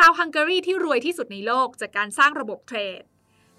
[0.00, 3.02] ชาวฮังการีที่รวยที่สุดในโลกจากการสร้างระบบเทรด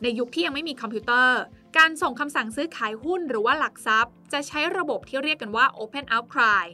[0.03, 1.39] ในยุคที่ยังไม่มีคอมพิวเตอร์
[1.77, 6.65] การส่งคำสั่งซื้อขายหุ้นหรือว่าหลักทรัพย์ จะใช้ระบบที่เรียกกันว่า Open Outcry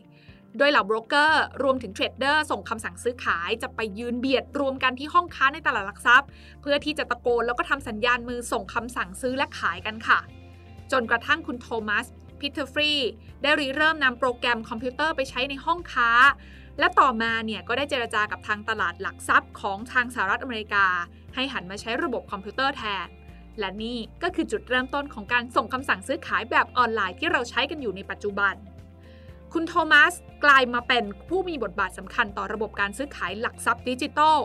[0.58, 6.30] โดยเหล่าโบรกเกอร์รวมถึงเทรดเดอร์ส่งคำสั่งซื้อขายจะไปยืนเบียดรวมกันที่ห้องค้าในตลาดหลักทรัพย์
[6.62, 10.20] เพื่อที่จะตะโกนแล้วก็ทำสัญญาณมือส่งคำสั่งซื้อและขายกันค่ะ
[10.92, 12.06] จนกระทั่งคุณโทมัส
[12.40, 12.92] พีเทอร์ฟี
[13.42, 16.10] ได้ริเริ่มนำโปรแกรมคอมพิวเตอร์ไปใช้ในห้องค้า
[16.80, 20.86] และต่อมาเนี่ยก็ได้เจรจากับทางตลาดหลักทรัพย์ของทางสหรัฐอเมริกา
[21.36, 23.08] ให้หันมาใช้ระบบคอมพิวเตอร์แทน
[23.60, 28.56] และนี่ก็คือจุดเริ่มต้นของการส่งคำสั่งซื้อขายแบบออนไลน์ที่เราใช้กันอยู่ในปัจจุบัน
[29.54, 30.14] คุณโทมัส
[30.46, 34.38] กลายมาเป็นผู้มีบทบาทสำคัญต่อระบบการซื้อขายหลักทรัพย์ดิจิทัล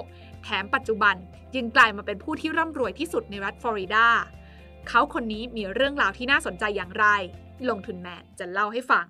[0.42, 1.16] แถมปัจจุบัน
[1.56, 4.06] ยังกลายมาเป็นผู้ที่ร่ำรวยที่สุดในรัฐฟลอริดา
[4.88, 7.06] เขาคนนี้มีเรื่องราวที่น่าสนใจอย่างไร
[7.68, 9.06] ลงทุนแมนจะเล่าให้ฟัง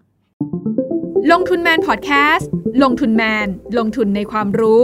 [1.33, 2.51] ลงทุนแมนพอดแคสต์
[2.83, 3.47] ลงทุนแมน
[3.79, 4.83] ลงทุนในความรู้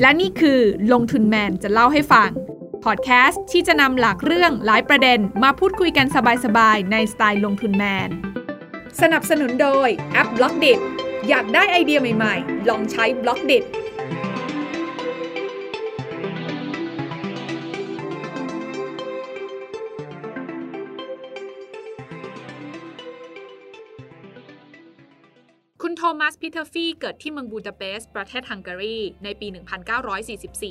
[0.00, 0.60] และนี่คือ
[0.92, 2.30] ลงทุนแมนจะเล่าให้ฟัง
[2.84, 6.06] พอดแคสต์ที่จะนำหลากเรื่องหลายประเด็นมาพูดคุยกัน
[6.44, 8.08] สบายๆ ในสไตล์ลงทุนแมน
[9.00, 10.66] สนับสนุนโดยแอป Blockdit
[11.28, 13.52] อยากได้ไอเดียใหม่ๆ ลองใช้ Blockdit
[26.26, 29.46] มัสพีเทอร์ฟีเกิดที่เมืองบูดาเปสต์ประเทศฮังการี ในปี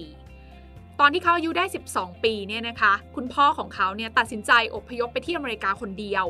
[0.03, 6.25] 1944 ตอนที่เขาอายุได้ 12 ปีเนี่ยนะคะ คุณพ่อของเขาเนี่ยตัดสินใจอพยพไปที่อเมริกาคนเดียว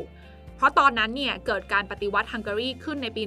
[0.56, 3.22] เพราะตอนนั้นเนี่ยเกิดการปฏิวัติฮังการีขึ้นในปี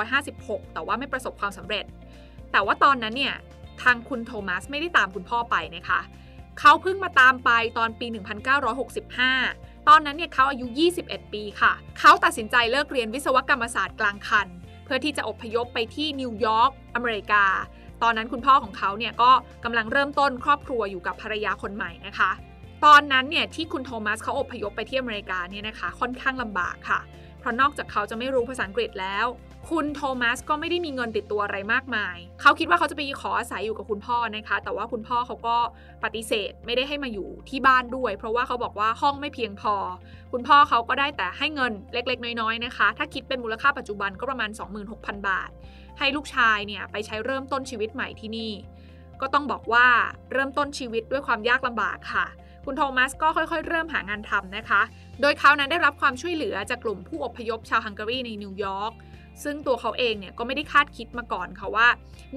[0.00, 1.84] 1956 แต่ว่าไม่ประสบความสำเร็จ
[2.52, 3.34] แต่ว่าตอนนั้นเนี่ย
[3.82, 6.00] ทางคุณโทมัสไม่ได้ตามคุณพ่อไปนะคะ
[6.60, 8.06] เขาเพิ่งมาตามไปตอนปี
[9.32, 10.66] 1965 ตอนนั้นเนี่ยเขาอายุ
[11.00, 14.48] 21 ปีค่ะ เขาตัดสินใจเลิกเรียนวิศวกรรมศาสตร์กลางคัน
[14.94, 17.44] เพื่อที่จะอพยพไปที่นิวยอร์กอเมริกา
[18.02, 19.30] ตอนนั้นคุณพ่อของเขาเนี่ยก็
[19.64, 22.30] กำลังเริ่มต้นครอบครัวอยู่กับภรรยาคนใหม่นะคะ
[22.84, 27.00] ตอนนั้นเนี่ยที่คุณโทมัสเขาอพยพไปที่อเมริกาเนี่ยนะคะค่อนข้างลำบากค่ะ
[27.42, 29.26] เพราะนอกจากเขาจะไม่รู้ภาษาอังกฤษแล้ว
[29.70, 35.56] คุณโทมัสก็ไม่ได้มีเงินติดตัวอะไรมากมาย เขาคิดว่าเขาจะไปขออาศัยอยู่กับคุณพ่อนะคะ แต่ว่าคุณพ่อเขาก็
[36.04, 39.74] ปฏิเสธไม่ได้ให้มาอยู่ที่บ้านด้วย เพราะว่าเขาบอกว่าห้องไม่เพียงพอ
[40.32, 44.50] คุณพ่อเขาก็ได้แต่ให้เงินเล็ก ๆ น้อยๆนะคะ ถ้าคิดเป็นมูลค่าปัจจุบันก็ประมาณ
[44.88, 45.50] 26,000 บาท
[45.98, 48.52] ให้ลูกชายเนี่ยไปใช้เริ่มต้นชีวิตใหม่ที่นี่
[49.20, 49.86] ก็ต้องบอกว่า
[50.32, 52.26] เริ่มต้นชีวิตด้วยความยากลำบากค่ะ
[52.64, 54.82] คุณโทมัสก็ค่อยๆ เริ่มหางานทำนะคะ
[55.20, 58.92] โดยเขานั้นได้รับความช่วยเหลือจากกลุ่มผู้อพยพชาวฮังการีในนิวยอร์ก
[59.44, 61.88] ซึ่งตัวเขาเองเนี่ยก็ไม่ได้คาดคิดมาก่อนค่ะว่า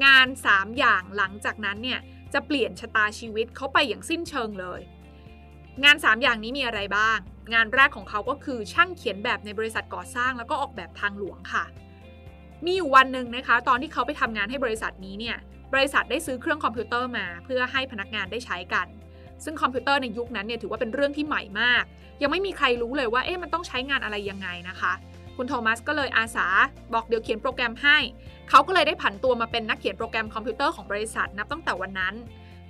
[0.05, 1.99] งาน 3 อย่างหลังจากนั้นเนี่ย
[2.33, 4.81] จะเปลี่ยนชะตาชีวิตเขาไปอย่างสิ้นเชิงเลย
[5.83, 7.17] งาน 3 อย่างนี้มีอะไรบ้าง
[7.53, 11.63] งานแรกของเขาก็คือช่างเขียนแบบในบริษัทก่อสร้างแล้วก็ออกแบบทางหลวงค่ะ
[12.65, 15.37] มีอยู่วันหนึ่งนะคะ ตอนที่เขาไปทำงานให้บริษัทนี้เนี่ย
[15.73, 18.87] บริษัทได้ซื้อเครื่องคอมพิวเตอร์มา เพื่อให้พนักงานได้ใช้กัน
[19.43, 21.83] ซึ่งคอมพิวเตอร์ในยุคนั้นเนี่ยถือว่าเป็นเรื่องที่ใหม่มาก
[22.21, 24.93] ยังไม่มีใครรู้เลยว่าเอ๊ะมันต้องใช้งานอะไรยังไงนะคะ
[25.37, 26.47] คุณโทมัสก็เลยอาสา
[26.93, 27.97] บอกเดี๋ยวเขียนโปรแกรมให้
[28.49, 32.15] เขาก็เลยได้ผันตัวมาเป็นนักเขียนโปรแกรมคอมพิวเตอร์ของบริษัทนับตั้งแต่วันนั้น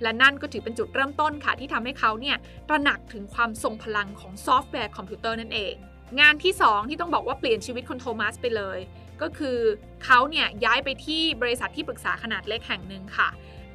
[0.02, 2.36] และนั่นก็ถือเป็นจุดเริ่มต้นค่ะที่ทำให้เขาเนี่ย
[2.68, 5.74] ตระหนักถึงความทรงพลังของซอฟต์แวร์คอมพิวเตอร์นั่นเอง
[6.20, 8.78] งานที่ 2 ที่ต้องบอกว่าเปลี่ยนชีวิตคุณโทมัสไปเลย
[9.22, 9.58] ก็คือ
[10.04, 13.28] เขาเนี่ยย้ายไปที่บริษัทที่ปรึกษาขนาดเล็กแห่งหนึ่งค่ะ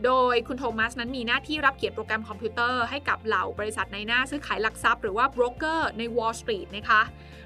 [0.05, 7.01] โดยคุณโทมัสนั้นมีหน้าที่รับเขียนโปรแกรมคอมพิวเตอร์ให้กับเหล่าบริษัทนายหน้าซื้อขายหลักทรัพย์หรือว่าโบรกเกอร์ใน Wall Street นะคะ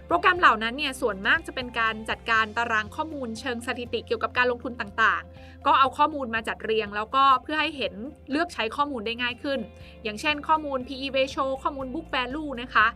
[0.07, 7.93] โปรแกรมเหล่านั้นเนี่ยส่วนมากจะเป็นการจัดการตารางข้อมูลเชิงสถิติเกี่ยวกับการลงทุนต่างๆ ก็เอาข้อมูลมาจัดเรียง แล้วก็เพื่อให้เห็น
[8.31, 9.59] เลือกใช้ข้อมูลได้ง่ายขึ้น
[10.03, 12.87] อย่างเช่นข้อมูล PE ratio ข้อมูล book value นะคะ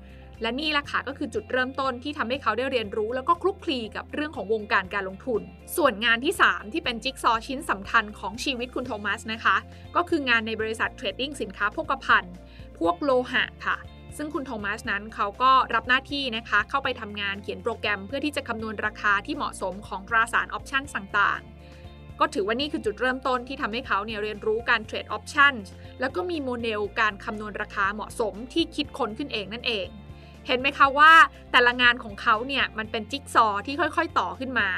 [0.41, 5.41] และนี่แหละค่ะก็คือจุดเริ่มต้นที่ทำให้เขาได้เรียนรู้ แล้วก็คลุกคลีกับเรื่องของวงการการลงทุน
[5.77, 9.55] ส่วนงานที่ 3 ที่เป็นจิ๊กซอว์ชิ้นสำคัญของชีวิตคุณโทมัสนะคะ
[9.95, 12.33] ก็คืองานในบริษัทเทรดดิ้งสินค้าโภคภัณฑ์
[12.79, 13.77] พวกโลหะค่ะ
[14.17, 25.53] ซึ่งคุณโทมัสนั้นเขาก็รับหน้าที่นะคะ เข้าไปทำงานเขียนโปรแกรมเพื่อที่จะคำนวณราคาที่เหมาะสมของตราสารออปชันต่างๆ ก็ถือว่านี่คือจุดเริ่มต้นที่ทำให้เขาเนี่ยเรียนรู้การเทรดออปชัน
[25.99, 29.87] แล้วก็มีโมเดลการคำนวณราคาเหมาะสมที่คิดค้นขึ้นเองนั่นเอง
[30.49, 31.13] เห็นไหมคะว่า
[31.51, 34.69] แต่ละงานของเขาเนี่ยมันเป็นจิ๊กซอว์ที่ค่อยๆ ต่อขึ้นมา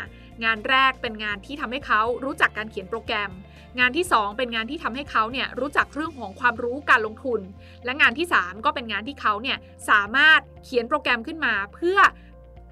[0.44, 3.32] งานแรกเป็นงานที่ทำให้เขารู้จักการเขียนโปรแกรม
[3.80, 7.42] งานที่ 2 เป็นงานที่ทำให้เขาเนี่ยรู้จักเรื่องของความรู้การลงทุน
[7.86, 9.58] และงานที่ 3 ก็เป็นงานที่เขาเนี่ย
[9.90, 12.00] สามารถเขียนโปรแกรมขึ้นมาเพื่อ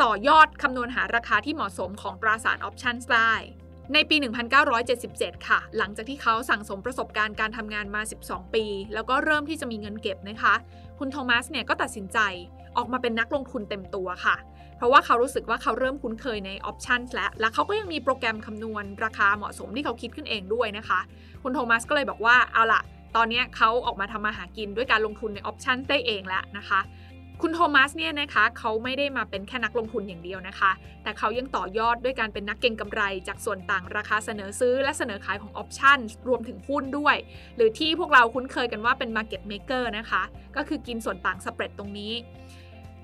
[0.03, 3.33] ต่อยอดคำนวณหาราคาที่เหมาะสมของตราสารออปชั่นได้
[3.93, 4.15] ในปี
[4.81, 10.53] 1977 ค่ะ หลังจากที่เขาสั่งสมประสบการณ์การทำงานมา 12 ปี แล้วก็เริ่มที่จะมีเงินเก็บนะคะ
[10.99, 12.19] คุณโทมัสเนี่ยก็ตัดสินใจ
[12.79, 14.35] ออกมาเป็นนักลงทุนเต็มตัวค่ะ
[14.77, 20.99] เพราะว่าเขารู้สึกว่าเขาเริ่มคุ้นเคยในออปชันและและเขาก็ยังมีโปรแกรมคำนวณราคาเหมาะสมที่เขาคิดขึ้นเองด้วยนะคะ
[21.43, 22.81] คุณโทมัสก็เลยบอกว่าเอาล่ะ
[23.15, 26.81] ตอนนี้เขาออกมาทำมาหากินด้วยการลงทุนในออปชันได้เองแล้วนะคะ
[27.41, 30.71] คุณโทมัสเนี่ยนะคะเขาไม่ได้มาเป็นแค่นักลงทุนอย่างเดียวนะคะ
[31.03, 37.15] แต่เขายังต่อยอดด้วยการเป็นนักเก็งกำไร จากส่วนต่างราคาเสนอซื้อและเสนอขายของออปชันรวมถึงหุ้นด้วย
[37.55, 40.23] หรือที่พวกเราคุ้นเคยกันว่าเป็น Market Maker นะคะ
[40.55, 42.13] ก็คือกินส่วนต่าง spread ตรงนี้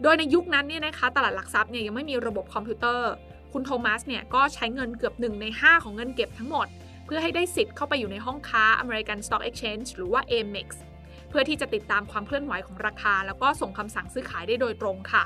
[0.02, 3.12] โดยในยุคนั้นเนี่ยนะคะตลาดหลักทรัพย์เนี่ยยังไม่มีระบบคอมพิวเตอร์
[3.54, 6.68] คุณโทมัสเนี่ยก็ใช้เงินเกือบ 1 ใน 5 ของเงินเก็บทั้งหมด
[7.06, 10.70] เพื่อให้ได้สิทธิ์เข้าไปอยู่ในห้องค้า American Stock Exchange หรือว่า AMEX
[11.38, 15.24] พื่อที่จะติดตามความเคลื่อนไหวของราคา แล้วก็ส่งคำสั่งซื้อขายได้โดยตรงค่ะ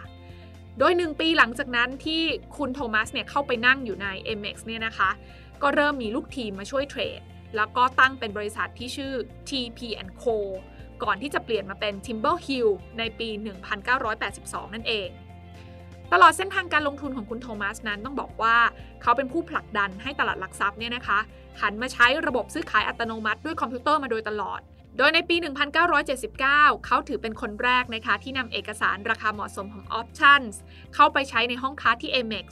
[0.79, 2.21] โดย 1 ปีหลังจากนั้นที่
[2.57, 4.07] คุณโทมัสเนี่ยเข้าไปนั่งอยู่ใน
[4.39, 5.09] MX เนี่ยนะคะ
[5.61, 7.21] ก็เริ่มมีลูกทีมมาช่วยเทรด
[7.55, 9.13] แล้วก็ตั้งเป็นบริษัทที่ชื่อ
[9.49, 10.27] TP&Co
[11.03, 13.29] ก่อนที่จะเปลี่ยนมาเป็น Timber Hill ในปี
[14.01, 15.09] 1982 นั่นเอง
[16.13, 18.57] ตลอดเส้นทางการลงทุนของคุณโทมัสนั้นต้องบอกว่า
[19.01, 21.19] เขาเป็นผู้ผลักดันให้ตลาดหลักทรัพย์เนี่ยนะคะ
[21.61, 24.59] หันมาใช้ระบบซื้อขายอัตโนมัติด้วยคอมพิวเตอร์มาโดยตลอด
[24.97, 25.35] โดยในปี
[26.05, 26.37] 1979
[26.85, 30.55] เขาถือเป็นคนแรกนะคะที่นำเอกสารราคาเหมาะสมของ Options
[30.95, 32.47] เข้าไปใช้ในห้องค้าที่ Amex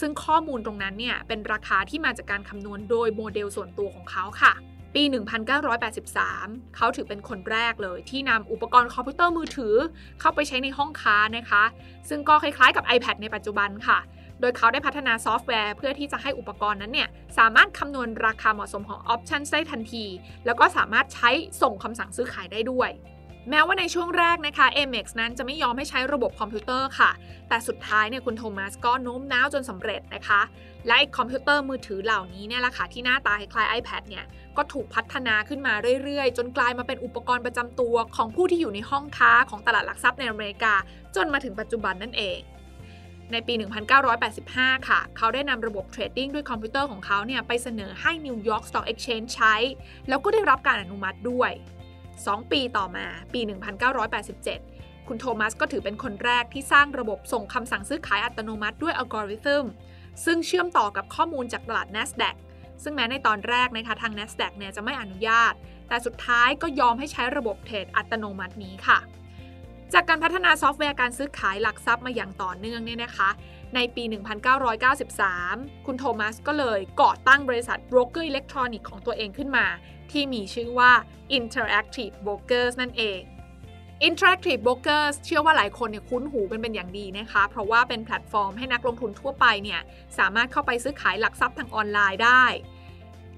[0.00, 4.52] ซึ่งข้อมูลตรงนั้นเนี่ยเป็นราคาที่มาจากการคำนวณโดยโมเดลส่วนตัวของเขาค่ะ
[4.94, 5.02] ปี
[5.90, 9.74] 1983 เขาถือเป็นคนแรกเลย ที่นำอุปกรณ์คอมพิวเตอร์มือถือ
[10.20, 11.64] เข้าไปใช้ในห้องค้านะคะ
[12.08, 13.98] ซึ่งก็คล้ายๆกับ iPad ในปัจจุบันค่ะ
[14.40, 17.08] โดยเขาได้พัฒนาซอฟต์แวร์ เพื่อที่จะให้อุปกรณ์นั้นเนี่ย
[17.38, 20.04] สามารถคำนวณราคาเหมาะสมของออปชันได้ทันที
[20.46, 21.30] แล้วก็สามารถใช้
[21.62, 22.90] ส่งคำสั่งซื้อขายได้ด้วย
[23.50, 27.10] แม้ว่าในช่วงแรกนะคะ Amex นั้นจะไม่ยอมให้ใช้ระบบคอมพิวเตอร์ค่ะ
[27.48, 30.40] แต่สุดท้ายเนี่ยคุณโทมัสก็โน้มน้าวจนสำเร็จนะคะ
[30.86, 34.24] และคอมพิวเตอร์มือถือเหล่านี้เนี่ยแหละค่ะที่หน้าตาคล้าย iPad เนี่ย
[34.56, 40.74] ก็ถูกพัฒนาขึ้นมาเรื่อยๆ จนกลายมาเป็นอุปกรณ์ประจำตัวของผู้ที่อยู่ในห้องค้าของตลาดหลักทรัพย์ในอเมริกา
[41.16, 42.38] จนมาถึงปัจจุบันนั่นเอง
[43.32, 43.54] ในปี
[44.20, 49.54] 1985 ค่ะ เขาได้นำระบบ trading ด้วยคอมพิวเตอร์ของเขาเนี่ยไปเสนอให้ New York Stock Exchange ใช้
[50.08, 51.50] แล้วก็ได้รับการอนุมัติด้วย
[52.00, 53.40] 2 ปีต่อมา ปี
[54.24, 59.64] 1987 คุณโทมัสก็ถือเป็นคนแรกที่สร้างระบบส่งคำสั่งซื้อขายอัตโนมัติด้วยอัลกอริทึม
[60.24, 62.34] ซึ่งเชื่อมต่อกับข้อมูลจากตลาด NASDAQ
[62.82, 65.52] ซึ่งแม้ในตอนแรกนะคะทาง NASDAQ เนี่ยจะไม่อนุญาต
[65.88, 68.98] แต่สุดท้ายก็ยอมให้ใช้ระบบเทรดอัตโนมัตินี้ค่ะ
[69.92, 73.30] จากการพัฒนาซอฟต์แวร์การซื้อขายหลักทรัพย์มาอย่างต่อเนื่องเนี่ยนะคะ
[73.74, 74.04] ในปี
[74.94, 79.66] 1993 คุณโทมัสก็เลยก่อตั้งบริษัทโบรกเกอร์อิเล็กทรอนิกส์ของตัวเองขึ้นมา
[80.10, 80.92] ที่มีชื่อว่า
[81.38, 83.20] Interactive Brokers นั่นเอง
[84.00, 89.80] Interactive Brokers เชื่อว่าหลายคนเนี่ยคุ้นหูเป็นเป็นอย่างดีนะคะ เพราะว่าเป็นแพลตฟอร์มให้นักลงทุนทั่วไปเนี่ย
[90.18, 92.44] สามารถเข้าไปซื้อขายหลักทรัพย์ทางออนไลน์ได้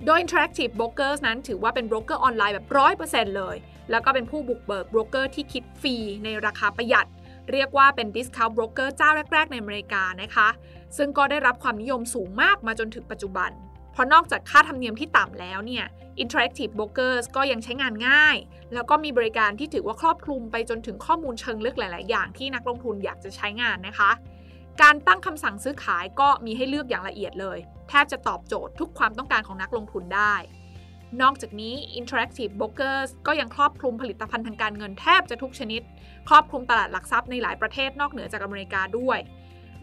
[0.05, 2.67] โดย Interactive Brokers นั้นถือว่าเป็นโบรกเกอร์ออนไลน์แบบ
[3.03, 3.57] 100%เลย
[3.91, 7.09] แล้วก็เป็นผู้บุกเบิกโบรกเกอร์ที่คิด fee ในราคาประหยัด
[7.51, 10.49] เรียกว่าเป็น discount broker เจ้าแรก ๆ ในอเมริกานะคะ
[10.97, 13.51] ซึ่งก็ได้รับความนิยมสูงมากมาจนถึงปัจจุบัน
[13.97, 15.85] เพราะนอกจากค่าธรรมเนียมที่ต่ำแล้วเนี่ย
[16.23, 18.37] interactive brokers ก็ยังใช้งานง่าย
[18.75, 24.11] แล้วก็มีบริการที่ถือว่าครอบคลุมไปจนถึงข้อมูลเชิงลึกหลาย ๆ อย่างที่นักลงทุนอยากจะใช้งานนะคะ
[24.83, 27.59] การตั้งคำสั่งซื้อขายก็มีให้เลือกอย่างละเอียดเลย
[27.89, 30.35] แทบจะตอบโจทย์ทุกความต้องการของนักลงทุนได้
[31.23, 35.83] นอกจากนี้ Interactive Brokers ก็ยังครอบคลุมผลิตภัณฑ์ทางการเงินแทบจะทุกชนิด
[36.29, 39.19] ครอบคลุมตลาดหลักทรัพย์ในหลายประเทศนอกเหนือจากอเมริกาด้วย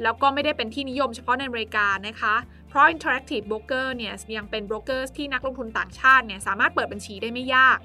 [0.03, 2.35] แล้วก็ไม่ได้เป็นที่นิยมเฉพาะในอเมริกานะคะ
[2.73, 7.77] เพราะ Interactive Broker เนี่ยยังเป็น brokers ที่นักลงทุนต่างชาติเนี่ยสามารถเปิดบัญชีได้ไม่ยาก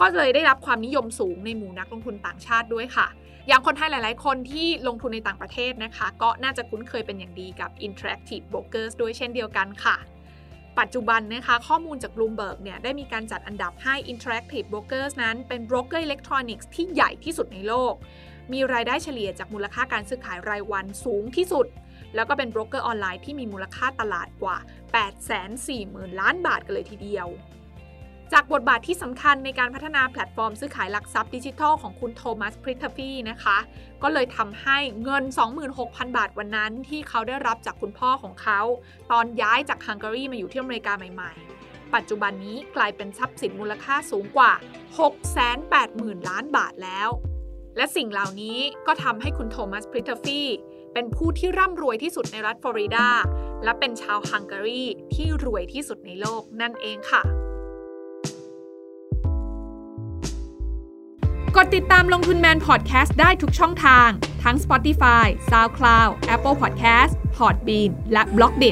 [0.00, 3.06] ก็เลยได้รับความนิยมสูงในหมู่นักลงทุนต่างชาติด้วยค่ะ
[3.48, 9.96] อย่างคนไทยหลาย ๆ คนที่ลงทุนในต่างประเทศนะคะ ก็น่าจะคุ้นเคยเป็นอย่างดีกับ Interactive Brokers ด้วยเช่นเดียวกันค่ะ
[10.78, 17.94] ปัจจุบันนะคะข้อมูลจาก Bloomberg เนี่ยได้มีการจัดอันดับให้ Interactive Brokers นั้นเป็นโบรกเกอร์อิเล็กทรอนิกส์ที่ใหญ่ที่สุดในโลก
[18.52, 21.66] มีรายได้เฉลี่ยจากมูลค่าการซื้อขายรายวันสูงที่สุด
[22.14, 24.56] แล้วก็เป็นโบรกเกอร์ออนไลน์ที่มีมูลค่าตลาดกว่า
[25.38, 27.28] 840,000 ล้านบาทกันเลยทีเดียว
[28.32, 33.58] จากบทบาทที่สำคัญในการพัฒนาแพลตฟอร์มซื้อขายหลักทรัพย์ดิจิทัลของคุณโทมัส Peterffy นะคะ
[34.02, 35.24] ก็เลยทำให้เงิน
[35.70, 38.60] 26,000 บาทวันนั้นที่เขาได้รับจากคุณพ่อของเขา
[39.10, 44.52] ตอนย้ายจากฮังการีมาอยู่ที่อเมริกาใหม่ ๆปัจจุบันนี้กลายเป็นทรัพย์สินมูลค่าสูงกว่า
[45.40, 47.08] 680,000 ล้านบาทแล้ว
[47.76, 50.40] และสิ่งเหล่านี้ก็ทำให้คุณโทมัสพริตทฟี
[50.94, 53.08] เป็นผู้ที่ร่ำรวยที่สุดในรัฐฟลอริดา
[53.64, 54.82] และเป็นชาวฮังการี
[55.14, 57.22] ที่รวยที่สุดในโลกนั่นเองค่ะ
[61.56, 64.08] กดติดตามลงทุนแมนพอดแคสต์ได้ทุกช่องทาง
[64.42, 68.70] ทั้ง Spotify, SoundCloud, Apple Podcast, Podbean และ b ล็อกดิ